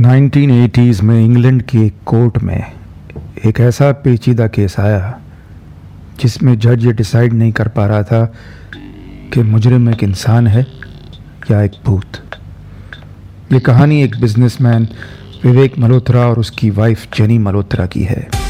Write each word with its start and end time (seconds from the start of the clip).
1980s 0.00 1.00
में 1.02 1.24
England 1.24 1.62
की 1.62 1.86
एक 1.86 1.94
कोर्ट 2.06 2.38
में 2.38 2.72
एक 3.46 3.60
ऐसा 3.60 3.92
पेचीदा 3.92 4.46
केस 4.46 4.78
आया, 4.80 5.20
जिसमें 6.20 6.58
जज 6.58 6.84
ये 6.86 6.92
डिसाइड 6.92 7.32
नहीं 7.32 7.52
कर 7.52 7.68
पा 7.68 7.86
रहा 7.86 8.02
था 8.02 8.24
कि 9.34 9.42
मुजरिम 9.42 9.88
एक 9.90 10.02
इंसान 10.02 10.46
है 10.46 10.66
या 11.50 11.62
एक 11.62 11.72
भूत। 11.84 12.20
ये 13.52 13.60
कहानी 13.60 14.02
एक 14.02 14.20
बिजनेसमैन 14.20 14.88
विवेक 15.44 15.78
मल्होत्रा 15.78 16.26
और 16.26 16.38
उसकी 16.38 16.70
वाइफ 16.70 17.06
जेनी 17.14 17.38
मल्होत्रा 17.38 17.86
की 17.86 18.02
है। 18.02 18.43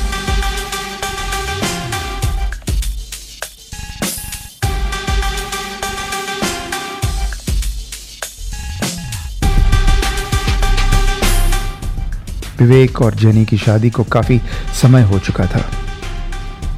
विवेक 12.58 13.00
और 13.02 13.14
जेनी 13.14 13.44
की 13.44 13.56
शादी 13.56 13.90
को 13.90 14.04
काफ़ी 14.04 14.40
समय 14.82 15.02
हो 15.02 15.18
चुका 15.18 15.46
था। 15.46 15.62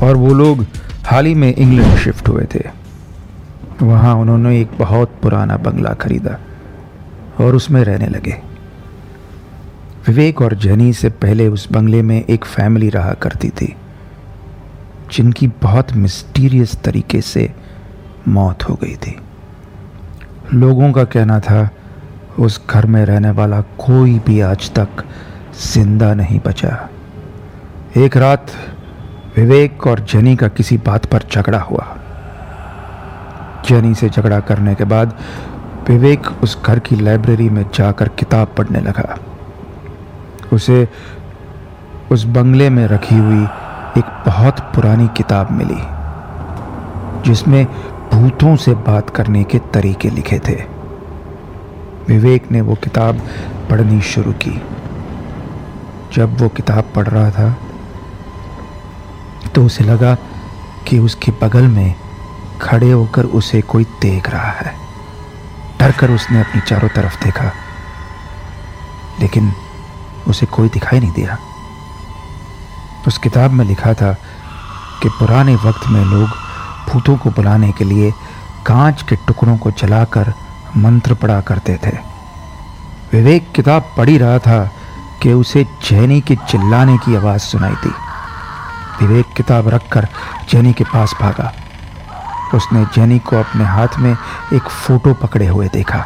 और 0.02 0.16
वो 0.16 0.34
लोग 0.34 0.66
हाल 1.06 1.26
ही 1.26 1.34
में 1.34 1.54
इंग्लैंड 1.54 1.96
शिफ्ट 1.96 2.28
हुए 2.28 2.46
थे। 2.54 2.62
वहाँ 3.82 4.14
उन्होंने 4.14 4.60
एक 4.60 4.70
बहुत 4.78 5.18
पुराना 5.22 5.56
बंगला 5.56 5.92
खरीदा 5.94 6.38
और 7.40 7.54
उसमें 7.54 7.84
रहने 7.84 8.06
लगे। 8.06 8.36
विवेक 10.06 10.42
और 10.42 10.54
जेनी 10.54 10.92
से 10.92 11.08
पहले 11.08 11.48
उस 11.48 11.72
बंगले 11.72 12.02
में 12.02 12.24
एक 12.24 12.44
फैमिली 12.44 12.88
रहा 12.88 13.12
करती 13.12 13.48
थी, 13.48 13.76
जिनकी 15.12 15.46
बहुत 15.62 15.92
मिस्टीरियस 15.92 16.76
तरीके 16.76 17.20
से 17.20 17.52
मौत 18.28 18.62
हो 18.62 18.74
गई 18.74 18.94
थी। 18.96 19.16
लोगों 20.54 20.92
का 20.92 21.04
कहना 21.04 21.40
था, 21.40 21.70
उस 22.38 22.60
घर 22.70 22.86
में 22.86 23.04
रहने 23.04 23.30
वाला 23.30 23.60
कोई 23.60 24.18
भी 24.18 24.40
आज 24.40 24.70
तक 24.70 25.04
ज़िंदा 25.56 26.12
नहीं 26.14 26.38
बचा। 26.46 26.88
एक 27.96 28.16
रात 28.16 28.50
विवेक 29.36 29.86
और 29.86 30.00
जनी 30.00 30.34
का 30.36 30.48
किसी 30.48 30.76
बात 30.78 31.06
पर 31.06 31.22
झगड़ा 31.32 31.58
हुआ। 31.60 31.86
जनी 33.68 33.94
से 33.94 34.08
झगड़ा 34.08 34.40
करने 34.40 34.74
के 34.74 34.84
बाद 34.84 35.16
विवेक 35.88 36.26
उस 36.42 36.58
घर 36.62 36.78
की 36.78 36.96
लाइब्रेरी 36.96 37.48
में 37.50 37.64
जाकर 37.74 38.08
किताब 38.18 38.54
पढ़ने 38.58 38.80
लगा। 38.80 39.18
उसे 40.52 40.86
उस 42.12 42.24
बंगले 42.34 42.68
में 42.70 42.86
रखी 42.86 43.18
हुई 43.18 43.42
एक 43.98 44.22
बहुत 44.26 44.60
पुरानी 44.74 45.08
किताब 45.16 45.50
मिली, 45.52 45.80
जिसमें 47.22 47.64
भूतों 48.12 48.56
से 48.56 48.74
बात 48.86 49.10
करने 49.10 49.44
के 49.44 49.58
तरीके 49.74 50.10
लिखे 50.10 50.38
थे। 50.38 50.62
विवेक 52.08 52.50
ने 52.52 52.60
वो 52.60 52.74
किताब 52.74 53.20
पढ़नी 53.70 54.00
शुरू 54.04 54.32
की। 54.32 54.60
जब 56.16 56.40
वो 56.40 56.48
किताब 56.48 56.84
पढ़ 56.94 57.08
रहा 57.08 57.30
था 57.30 57.56
तो 59.54 59.64
उसे 59.64 59.84
लगा 59.84 60.14
कि 60.88 60.98
उसके 60.98 61.32
बगल 61.42 61.66
में 61.68 61.94
खड़े 62.62 62.90
होकर 62.90 63.24
उसे 63.34 63.60
कोई 63.62 63.84
देख 64.02 64.30
रहा 64.30 64.50
है। 64.50 64.74
डर 65.80 65.92
कर 65.92 66.10
उसने 66.10 66.40
अपनी 66.40 66.60
चारों 66.60 66.88
तरफ़ 66.88 67.24
देखा, 67.24 67.50
लेकिन 69.20 69.52
उसे 70.28 70.46
कोई 70.46 70.68
दिखाई 70.68 71.00
नहीं 71.00 71.12
दिया। 71.12 71.38
उस 73.06 73.18
किताब 73.18 73.50
में 73.50 73.64
लिखा 73.64 73.92
था 73.94 74.12
कि 75.02 75.08
पुराने 75.08 75.54
वक्त 75.56 75.86
में 75.88 76.04
लोग 76.04 76.28
भूतों 76.88 77.16
को 77.16 77.30
बुलाने 77.30 77.70
के 77.72 77.84
लिए 77.84 78.10
कांच 78.66 79.02
के 79.02 79.16
टुकड़ों 79.16 79.56
को 79.56 79.70
जलाकर 79.70 80.32
मंत्र 80.76 81.14
पढ़ा 81.14 81.40
करते 81.40 81.78
थे। 81.84 81.96
विवेक 83.12 83.52
किताब 83.52 83.92
पढ़ी 83.96 84.18
रहा 84.18 84.38
था 84.38 84.58
कि 85.26 85.32
उसे 85.32 85.62
जैनी 85.64 86.20
के 86.20 86.34
चिल्लाने 86.36 86.96
की 86.98 87.14
आवाज़ 87.16 87.42
सुनाई 87.42 87.74
दी। 87.74 87.90
विवेक 89.00 89.26
किताब 89.36 89.68
रखकर 89.68 90.06
जैनी 90.50 90.72
के 90.72 90.84
पास 90.84 91.14
भागा। 91.20 91.52
उसने 92.54 92.84
जैनी 92.94 93.18
को 93.18 93.36
अपने 93.36 93.64
हाथ 93.64 93.98
में 93.98 94.16
एक 94.54 94.62
फ़ोटो 94.62 95.14
पकड़े 95.14 95.46
हुए 95.46 95.68
देखा। 95.68 96.04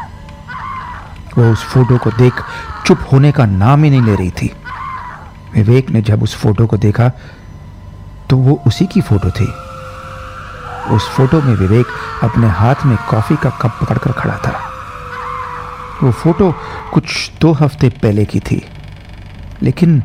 वो 1.39 1.53
उस 1.53 1.65
फ़ोटो 1.65 1.99
को 1.99 2.11
देख 2.11 2.43
चुप 2.87 3.07
होने 3.13 3.33
का 3.33 3.47
नाम 3.47 3.85
ही 3.85 3.91
नहीं 3.91 4.03
ले 4.03 4.15
रही 4.15 4.31
थी। 4.31 4.53
विवेक 5.55 5.91
ने 5.91 6.03
जब 6.03 6.23
उस 6.23 6.37
फ़ोटो 6.37 6.67
को 6.67 6.77
देखा 6.77 7.09
तो 8.31 8.37
वो 8.37 8.63
उसी 8.67 8.87
की 8.87 9.01
फ़ोटो 9.01 9.31
थी। 9.31 9.53
उस 10.95 11.09
फ़ोटो 11.09 11.43
में 11.43 11.55
विवेक 11.55 11.87
अपने 12.23 12.49
हाथ 12.49 12.87
में 12.87 12.99
कॉफ़ी 13.11 13.37
का 13.37 13.51
कप 13.51 13.79
पकड़कर 13.81 14.13
खड़ा 14.13 14.37
था। 14.37 14.59
वो 16.03 16.11
फ़ोटो 16.13 16.55
कुछ 16.95 17.33
दो 17.41 17.53
हफ़्ते 17.53 17.89
पहले 17.89 18.25
की 18.25 18.41
थी। 18.41 18.67
लेकिन 19.63 20.03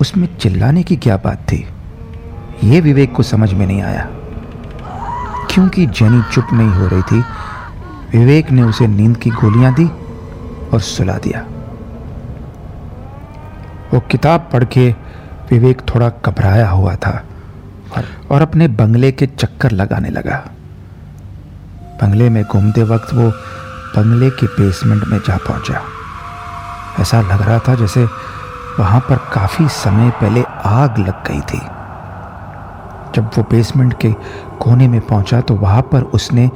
उसमें 0.00 0.38
चिल्लाने 0.38 0.82
की 0.82 0.96
क्या 0.96 1.16
बात 1.16 1.38
थी? 1.38 1.68
ये 2.64 2.80
विवेक 2.80 3.12
को 3.12 3.22
समझ 3.22 3.52
में 3.52 3.66
नहीं 3.66 3.82
आया। 3.82 4.08
क्योंकि 5.50 5.86
जेनी 5.86 6.22
चुप 6.34 6.46
नहीं 6.52 6.68
हो 6.68 6.88
रही 6.88 7.02
थी, 7.02 7.24
विवेक 8.18 8.50
ने 8.50 8.62
उसे 8.62 8.86
नींद 8.86 9.16
की 9.16 9.30
गोलियाँ 9.30 9.74
दी 9.74 9.86
और 10.72 10.80
सुला 10.80 11.18
दिया। 11.18 11.46
वो 13.94 14.00
किताब 14.00 14.50
पढ़ 14.52 14.64
के 14.64 14.94
विवेक 15.50 15.82
थोड़ा 15.94 16.08
घबराया 16.08 16.70
हुआ 16.70 16.94
था 16.94 17.24
और 18.30 18.42
अपने 18.42 18.68
बंगले 18.68 19.12
के 19.12 19.26
चक्कर 19.26 19.70
लगाने 19.70 20.10
लगा। 20.10 20.50
बंगले 22.02 22.28
में 22.28 22.44
घूमते 22.44 22.82
वक्त 22.82 23.14
वो 23.14 23.30
बंगले 23.96 24.30
के 24.30 24.46
बेसमेंट 24.46 25.04
में 25.04 25.18
जा 25.18 25.36
पहुँचा। 25.36 25.82
ऐसा 27.00 27.20
लग 27.20 27.42
रहा 27.42 27.58
था 27.58 27.74
जैसे 27.74 28.06
वहाँ 28.78 29.00
पर 29.00 29.16
काफ़ी 29.32 29.68
समय 29.68 30.10
पहले 30.10 30.42
आग 30.64 30.98
लग 30.98 31.22
गई 31.28 31.40
थी। 31.40 31.58
जब 33.14 33.30
वो 33.36 33.42
बेसमेंट 33.50 33.94
के 34.00 34.12
कोने 34.60 34.88
में 34.88 35.00
पहुँचा 35.00 35.40
तो 35.40 35.54
वहाँ 35.54 35.82
पर 35.82 36.02
उसने 36.14 36.48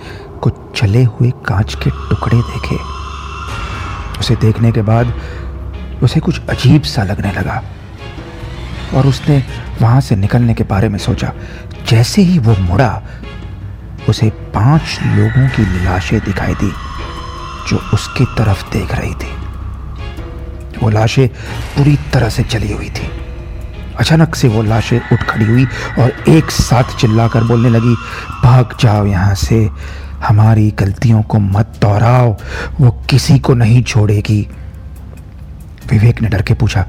कुछ 0.42 0.54
चले 0.76 1.04
हुए 1.04 1.30
कांच 1.46 1.74
के 1.74 1.90
टुकड़े 1.90 2.36
देखे। 2.36 2.76
उसे 4.20 4.36
देखने 4.36 4.72
के 4.72 4.82
बाद 4.82 5.12
उसे 6.02 6.20
कुछ 6.20 6.40
अजीब 6.48 6.82
सा 6.82 7.02
लगने 7.02 7.32
लगा 7.32 7.62
और 8.94 9.06
उसने 9.06 9.42
वहाँ 9.80 10.00
से 10.00 10.16
निकलने 10.16 10.54
के 10.54 10.64
बारे 10.64 10.88
में 10.88 10.98
सोचा। 10.98 11.32
जैसे 11.88 12.22
ही 12.22 12.38
वो 12.38 12.56
मुड़ा, 12.60 13.02
उसे 14.08 14.30
पाँच 14.54 14.98
लोगों 15.04 15.48
की 15.48 15.84
लाशें 15.84 16.18
दिखाई 16.20 16.54
दी, 16.54 16.72
जो 17.68 17.76
उसकी 17.94 18.24
तरफ़ 18.38 18.70
देख 18.72 18.94
रही 18.94 19.14
थी। 19.14 19.36
वो 20.82 20.90
लाशें 20.90 21.28
पूरी 21.76 21.98
तरह 22.12 22.28
से 22.28 22.42
जली 22.42 22.72
हुई 22.72 22.88
थी। 22.88 23.10
अचानक 23.96 24.34
से 24.34 24.48
वो 24.48 24.62
लाशें 24.62 25.00
उठ 25.12 25.22
खड़ी 25.22 25.44
हुई 25.44 25.64
और 25.98 26.24
एक 26.28 26.50
साथ 26.50 26.96
चिल्लाकर 26.96 27.44
बोलने 27.44 27.68
लगी, 27.68 27.94
भाग 28.42 28.76
जाओ 28.80 29.06
यहाँ 29.06 29.34
से, 29.34 29.70
हमारी 30.28 30.70
गलतियों 30.70 31.22
को 31.22 31.38
मत 31.38 31.78
दोहराओ, 31.80 32.36
वो 32.80 32.90
किसी 33.10 33.38
को 33.38 33.54
नहीं 33.54 33.82
छोड़ेगी। 33.82 34.48
विवेक 35.90 36.22
ने 36.22 36.28
डर 36.28 36.42
के 36.42 36.54
पूछा, 36.54 36.86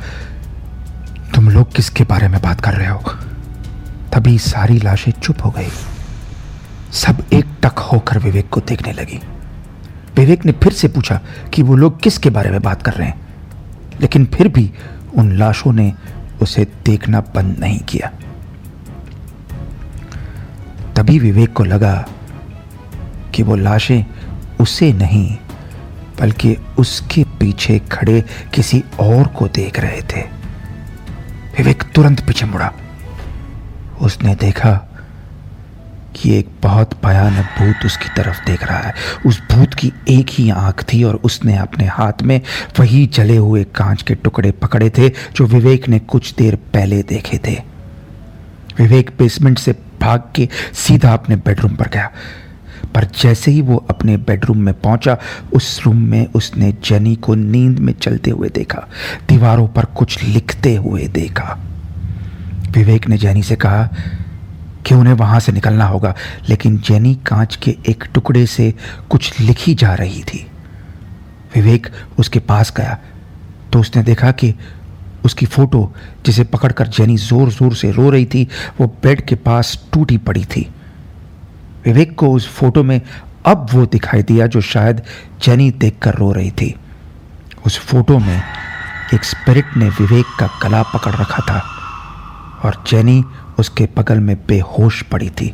तुम 1.36 1.50
लोग 1.50 1.74
किसके 1.74 2.04
बारे 2.04 2.28
में 2.28 2.42
बात 2.42 2.62
कर 2.62 2.74
रहे 2.74 2.88
हो? 2.88 3.04
तभी 4.14 4.38
सारी 4.40 4.80
लाशें 4.80 5.12
चुप 5.12 5.46
हो 5.46 5.50
गई। 5.50 5.70
सब 6.92 7.24
एक 7.34 7.46
टक 7.64 7.80
होकर 7.80 8.20
विवेक 8.20 8.50
को 8.50 8.62
देखने 8.62 8.94
लगी। 8.94 9.20
विवेक 10.16 10.46
ने 10.46 10.52
फिर 10.52 10.74
से 10.74 10.88
पूछा 10.88 11.20
कि 11.54 11.62
वो 11.62 11.76
लोग 11.76 12.02
किसके 12.02 12.30
बारे 12.30 12.52
में 12.52 12.62
बात 12.62 12.82
कर 12.82 12.94
रहे 12.94 13.08
हैं? 13.08 13.21
लेकिन 14.02 14.26
फिर 14.26 14.48
भी 14.48 14.72
उन 15.16 15.32
लाशों 15.32 15.74
ने 15.74 15.94
उसे 16.42 16.68
देखना 16.86 17.22
बंद 17.22 17.60
नहीं 17.60 17.80
किया। 17.80 18.12
तभी 20.96 21.20
विवेक 21.20 21.54
को 21.54 21.64
लगा 21.64 22.06
कि 23.36 23.44
वो 23.44 23.56
लाशें 23.56 24.04
उसे 24.60 24.94
नहीं, 24.94 25.38
बल्कि 26.20 26.58
उसके 26.78 27.24
पीछे 27.24 27.80
खड़े 27.80 28.26
किसी 28.54 28.84
और 29.00 29.28
को 29.28 29.48
देख 29.48 29.80
रहे 29.80 30.02
थे। 30.02 30.22
विवेक 31.58 31.84
तुरंत 31.96 32.22
पीछे 32.28 32.46
मुड़ा। 32.46 32.72
उसने 34.02 34.36
देखा 34.36 34.91
कि 36.16 36.38
एक 36.38 36.50
बहुत 36.64 37.06
भयानक 37.06 37.46
भूत 37.46 37.86
उसकी 37.86 38.10
तरफ़ 38.16 38.46
देख 38.46 38.64
रहा 38.64 38.78
है। 38.78 38.94
उस 39.26 39.42
भूत 39.52 39.74
की 39.74 39.94
एक 40.10 40.28
ही 40.30 40.50
आँख 40.50 40.84
थी 40.94 41.04
और 41.04 41.16
उसने 41.16 41.58
अपने 41.58 41.86
हाथ 41.86 42.22
में 42.22 42.42
वही 42.80 43.08
जले 43.08 43.38
हुए 43.38 43.64
कांच 43.64 44.02
के 44.02 44.16
टुकड़े 44.16 44.52
पकड़े 44.52 44.90
थे, 44.90 45.10
जो 45.10 45.46
विवेक 45.46 45.90
ने 45.90 46.00
कुछ 46.00 46.36
देर 46.36 46.56
पहले 46.56 47.04
देखे 47.04 47.38
थे। 47.38 47.62
विवेक 48.78 49.12
बेसमेंट 49.20 49.60
से 49.60 49.72
भाग 50.02 50.24
के 50.36 50.50
सीधा 50.74 51.14
अपने 51.14 51.36
बेडरूम 51.36 51.76
पर 51.76 51.88
गया। 51.88 52.12
पर 52.96 53.04
जैसे 53.04 53.52
ही 53.52 53.62
वो 53.62 53.86
अपने 53.90 54.18
बेडरूम 54.18 54.58
में 54.58 54.74
पहुँचा, 54.74 55.18
उस 55.54 55.82
रूम 55.86 55.98
में 55.98 56.28
उसने 56.28 56.72
जेनी 56.72 57.16
को 57.16 57.36
नींद 57.36 57.80
में 57.80 57.94
चलते 57.94 58.32
हुए 58.32 58.50
देखा। 58.50 58.88
दीवारों 59.30 59.68
पर 59.68 59.86
कुछ 59.86 60.24
लिखते 60.24 60.76
हुए 60.76 61.08
देखा। 61.08 61.60
विवेक 62.72 63.08
ने 63.08 63.18
जेनी 63.18 63.44
से 63.44 63.56
कहा 63.56 63.90
कि 64.86 64.96
उन्हें 64.96 65.14
वहाँ 65.14 65.40
से 65.40 65.52
निकलना 65.52 65.86
होगा, 65.86 66.14
लेकिन 66.50 66.78
जेनी 66.80 67.14
कांच 67.28 67.56
के 67.56 67.76
एक 67.90 68.04
टुकड़े 68.14 68.46
से 68.48 68.74
कुछ 69.10 69.40
लिखी 69.40 69.74
जा 69.76 69.94
रही 69.96 70.24
थी। 70.24 70.46
विवेक 71.56 71.88
उसके 72.20 72.40
पास 72.42 72.74
गया 72.78 72.98
तो 73.74 73.80
उसने 73.80 74.04
देखा 74.04 74.32
कि 74.34 74.54
उसकी 75.26 75.46
फ़ोटो 75.46 75.92
जिसे 76.26 76.44
पकड़कर 76.46 76.88
जेनी 76.90 77.16
ज़ोर 77.20 77.50
ज़ोर 77.52 77.74
से 77.76 77.92
रो 77.92 78.10
रही 78.10 78.26
थी, 78.26 78.48
वो 78.80 78.88
बेड 79.04 79.26
के 79.26 79.36
पास 79.38 79.78
टूटी 79.94 80.18
पड़ी 80.20 80.44
थी। 80.46 80.68
विवेक 81.86 82.16
को 82.16 82.32
उस 82.32 82.48
फ़ोटो 82.50 82.84
में 82.84 83.00
अब 83.46 83.68
वो 83.72 83.86
दिखाई 83.88 84.24
दिया 84.24 84.48
जो 84.48 84.62
शायद 84.64 85.02
जेनी 85.44 85.70
देखकर 85.74 86.16
रो 86.16 86.32
रही 86.32 86.52
थी। 86.52 86.76
उस 87.66 87.78
फ़ोटो 87.82 88.18
में 88.20 88.42
एक 89.14 89.24
स्पिरिट 89.24 89.78
ने 89.78 89.90
विवेक 89.92 90.26
का 90.40 90.48
गला 90.64 90.82
पकड़ 90.94 91.14
रखा 91.14 91.44
था 91.50 91.60
और 92.64 92.84
जेनी 92.88 93.24
उसके 93.62 93.88
बगल 93.98 94.20
में 94.20 94.36
बेहोश 94.48 95.02
पड़ी 95.04 95.30
थी। 95.30 95.54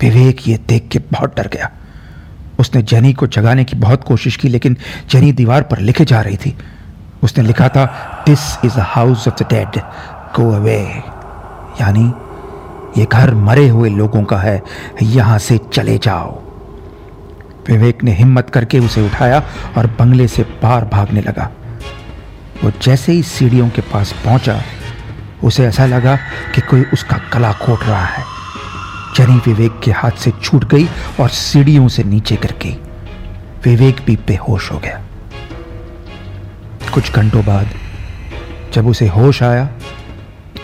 विवेक 0.00 0.48
ये 0.48 0.56
देख 0.68 0.88
के 0.88 0.98
बहुत 0.98 1.36
डर 1.36 1.48
गया। 1.48 1.70
उसने 2.58 2.82
जेनी 2.82 3.12
को 3.12 3.26
जगाने 3.26 3.64
की 3.64 3.76
बहुत 3.76 4.04
कोशिश 4.04 4.36
की, 4.36 4.48
लेकिन 4.48 4.76
जेनी 5.10 5.32
दीवार 5.32 5.62
पर 5.62 5.78
लिखे 5.78 6.04
जा 6.04 6.20
रही 6.20 6.36
थी। 6.36 6.56
उसने 7.22 7.44
लिखा 7.44 7.68
था 7.68 7.84
this 8.26 8.40
is 8.64 8.74
a 8.74 8.84
house 8.86 9.28
of 9.28 9.42
the 9.42 9.46
dead 9.46 9.80
go 10.36 10.50
away 10.52 10.80
यानी, 11.80 12.12
ये 13.00 13.06
घर 13.06 13.34
मरे 13.34 13.68
हुए 13.68 13.90
लोगों 13.90 14.22
का 14.24 14.38
है। 14.38 14.60
यहाँ 15.02 15.38
से 15.38 15.58
चले 15.72 15.98
जाओ. 15.98 16.40
विवेक 17.68 18.02
ने 18.04 18.12
हिम्मत 18.12 18.50
करके 18.50 18.78
उसे 18.78 19.06
उठाया 19.06 19.42
और 19.78 19.86
बंगले 19.98 20.26
से 20.28 20.42
बाहर 20.62 20.84
भागने 20.84 21.20
लगा। 21.20 21.50
वो 22.64 22.72
जैसे 22.82 23.12
ही 23.12 23.22
सीढ़ियों 23.22 23.68
के 23.68 23.82
पास 23.82 24.12
पहुँचा 24.24 24.60
उसे 25.44 25.66
ऐसा 25.66 25.86
लगा 25.86 26.16
कि 26.54 26.60
कोई 26.60 26.82
उसका 26.92 27.16
गला 27.32 27.52
खोट 27.52 27.82
रहा 27.82 28.04
है। 28.06 28.24
जनी 29.16 29.36
विवेक 29.46 29.80
के 29.84 29.90
हाथ 29.90 30.18
से 30.18 30.32
छूट 30.42 30.64
गई 30.64 30.86
और 31.20 31.28
सीढ़ियों 31.28 31.88
से 31.88 32.04
नीचे 32.04 32.36
गिर 32.36 32.54
गई। 32.62 32.76
विवेक 33.64 34.00
भी 34.06 34.16
बेहोश 34.26 34.70
हो 34.72 34.78
गया। 34.78 35.00
कुछ 36.94 37.12
घंटों 37.12 37.44
बाद 37.44 37.70
जब 38.74 38.86
उसे 38.86 39.08
होश 39.08 39.42
आया 39.42 39.64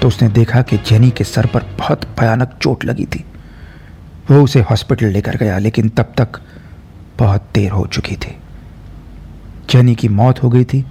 तो 0.00 0.08
उसने 0.08 0.28
देखा 0.28 0.62
कि 0.62 0.76
जेनी 0.78 1.10
के 1.10 1.24
सर 1.24 1.46
पर 1.46 1.64
बहुत 1.78 2.04
भयानक 2.20 2.56
चोट 2.62 2.84
लगी 2.84 3.04
थी। 3.04 3.24
वो 4.30 4.42
उसे 4.42 4.60
हॉस्पिटल 4.60 5.06
लेकर 5.06 5.36
गया, 5.36 5.58
लेकिन 5.58 5.88
तब 5.88 6.12
तक 6.16 6.40
बहुत 7.18 7.48
देर 7.54 7.70
हो 7.70 7.86
चुकी 7.86 8.16
थी। 8.16 8.36
जेनी 9.70 9.94
की 9.94 10.08
मौत 10.08 10.42
हो 10.42 10.50
गई 10.50 10.64
थी 10.64 10.84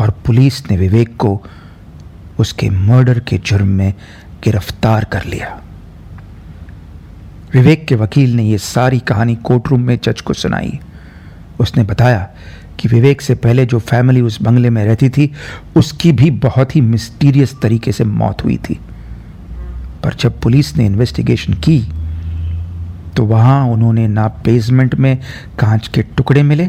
और 0.00 0.10
पुलिस 0.26 0.70
ने 0.70 0.76
विवेक 0.76 1.16
को 1.16 1.36
उसके 2.40 2.70
मर्डर 2.70 3.18
के 3.18 3.38
जुर्म 3.38 3.68
में 3.68 3.94
गिरफ़्तार 4.44 5.04
कर 5.04 5.24
लिया। 5.24 5.60
विवेक 7.52 7.86
के 7.86 7.94
वकील 7.94 8.34
ने 8.34 8.42
यह 8.42 8.58
सारी 8.58 8.98
कहानी 8.98 9.34
कोर्ट 9.34 9.68
रूम 9.68 9.80
में 9.80 9.98
जज 10.04 10.20
को 10.20 10.32
सुनाई। 10.32 10.78
उसने 11.60 11.82
बताया 11.82 12.30
कि 12.80 12.88
विवेक 12.88 13.20
से 13.20 13.34
पहले 13.34 13.66
जो 13.66 13.78
फैमिली 13.78 14.20
उस 14.20 14.42
बंगले 14.42 14.70
में 14.70 14.84
रहती 14.84 15.08
थी, 15.08 15.30
उसकी 15.76 16.12
भी 16.12 16.30
बहुत 16.30 16.76
ही 16.76 16.80
मिस्टीरियस 16.80 17.54
तरीके 17.62 17.92
से 17.92 18.04
मौत 18.04 18.44
हुई 18.44 18.56
थी। 18.56 18.80
पर 20.04 20.14
जब 20.14 20.40
पुलिस 20.40 20.76
ने 20.76 20.86
इन्वेस्टिगेशन 20.86 21.54
की 21.54 21.80
तो 23.16 23.24
वहाँ 23.24 23.64
उन्होंने 23.66 24.06
ना 24.08 24.28
बेसमेंट 24.28 24.94
में 24.94 25.16
कांच 25.58 25.88
के 25.88 26.02
टुकड़े 26.02 26.42
मिले, 26.42 26.66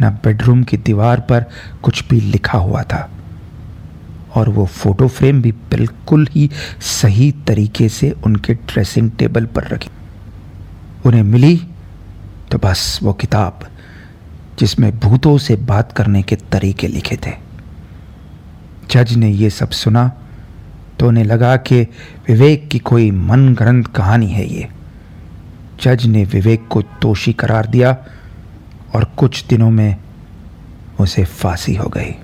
ना 0.00 0.10
बेडरूम 0.24 0.62
की 0.62 0.76
दीवार 0.76 1.20
पर 1.20 1.44
कुछ 1.82 2.08
भी 2.08 2.20
लिखा 2.20 2.58
हुआ 2.58 2.82
था। 2.82 3.10
और 4.36 4.48
वो 4.48 4.64
फ़ोटो 4.66 5.08
फ्रेम 5.08 5.42
भी 5.42 5.52
बिल्कुल 5.70 6.26
ही 6.30 6.48
सही 6.80 7.30
तरीके 7.46 7.88
से 7.88 8.10
उनके 8.26 8.54
ड्रेसिंग 8.54 9.10
टेबल 9.10 9.46
पर 9.46 9.68
रखी। 9.68 9.90
उन्हें 11.06 11.22
मिली 11.22 11.56
तो 12.50 12.58
बस 12.58 12.98
वो 13.02 13.12
किताब, 13.12 13.60
जिसमें 14.58 14.98
भूतों 14.98 15.36
से 15.38 15.56
बात 15.56 15.92
करने 15.92 16.22
के 16.22 16.36
तरीके 16.52 16.88
लिखे 16.88 17.16
थे। 17.16 17.32
जज 18.90 19.14
ने 19.16 19.30
ये 19.30 19.50
सब 19.50 19.70
सुना 19.70 20.10
तो 21.00 21.08
उन्हें 21.08 21.24
लगा 21.24 21.56
कि 21.56 21.80
विवेक 22.28 22.68
की 22.68 22.78
कोई 22.78 23.10
मन 23.10 23.54
ग्रंथ 23.54 23.84
कहानी 23.94 24.28
है 24.28 24.46
ये। 24.46 24.68
जज 25.82 26.06
ने 26.06 26.24
विवेक 26.24 26.66
को 26.68 26.82
दोषी 27.02 27.32
करार 27.32 27.66
दिया 27.66 27.96
और 28.94 29.04
कुछ 29.16 29.44
दिनों 29.46 29.70
में 29.70 29.96
उसे 31.00 31.24
फांसी 31.24 31.74
हो 31.74 31.88
गई। 31.88 32.14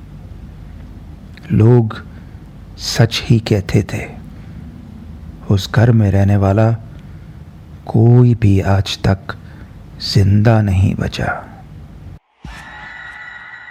लोग 1.52 1.96
सच 2.78 3.22
ही 3.26 3.38
कहते 3.48 3.82
थे, 3.92 4.04
उस 5.50 5.70
घर 5.74 5.90
में 5.92 6.10
रहने 6.10 6.36
वाला 6.36 6.70
कोई 7.86 8.34
भी 8.34 8.58
आज 8.60 8.98
तक 9.06 9.36
ज़िंदा 10.04 10.60
नहीं 10.62 10.94
बचा। 10.94 11.30